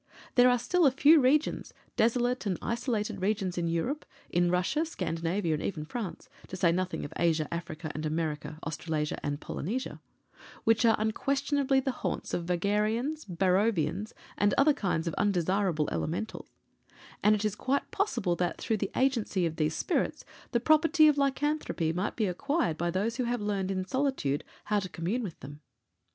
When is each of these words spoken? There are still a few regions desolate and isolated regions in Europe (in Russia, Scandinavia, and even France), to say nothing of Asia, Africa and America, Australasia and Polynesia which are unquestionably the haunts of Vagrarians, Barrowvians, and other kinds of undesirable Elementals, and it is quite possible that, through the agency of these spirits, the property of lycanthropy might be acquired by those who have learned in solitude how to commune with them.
There 0.33 0.49
are 0.49 0.57
still 0.57 0.87
a 0.87 0.91
few 0.91 1.21
regions 1.21 1.75
desolate 1.95 2.47
and 2.47 2.57
isolated 2.59 3.21
regions 3.21 3.55
in 3.55 3.67
Europe 3.67 4.03
(in 4.31 4.49
Russia, 4.49 4.83
Scandinavia, 4.83 5.53
and 5.53 5.61
even 5.61 5.85
France), 5.85 6.27
to 6.47 6.55
say 6.55 6.71
nothing 6.71 7.05
of 7.05 7.13
Asia, 7.17 7.47
Africa 7.53 7.91
and 7.93 8.03
America, 8.03 8.57
Australasia 8.65 9.19
and 9.23 9.39
Polynesia 9.39 10.01
which 10.63 10.85
are 10.85 10.95
unquestionably 10.97 11.79
the 11.79 11.91
haunts 11.91 12.33
of 12.33 12.45
Vagrarians, 12.47 13.25
Barrowvians, 13.25 14.13
and 14.39 14.55
other 14.57 14.73
kinds 14.73 15.05
of 15.07 15.13
undesirable 15.19 15.87
Elementals, 15.91 16.47
and 17.21 17.35
it 17.35 17.45
is 17.45 17.53
quite 17.55 17.91
possible 17.91 18.35
that, 18.37 18.57
through 18.59 18.77
the 18.77 18.89
agency 18.95 19.45
of 19.45 19.57
these 19.57 19.75
spirits, 19.75 20.25
the 20.51 20.59
property 20.59 21.07
of 21.07 21.19
lycanthropy 21.19 21.93
might 21.93 22.15
be 22.15 22.25
acquired 22.25 22.75
by 22.75 22.89
those 22.89 23.17
who 23.17 23.25
have 23.25 23.39
learned 23.39 23.69
in 23.69 23.85
solitude 23.85 24.43
how 24.63 24.79
to 24.79 24.89
commune 24.89 25.21
with 25.21 25.39
them. 25.41 25.61